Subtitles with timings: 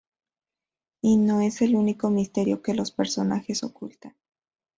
[1.03, 4.15] Y no es el único misterio que los personajes ocultan.